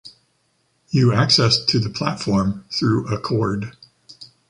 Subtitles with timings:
[0.89, 3.77] You access to the platform through a cord.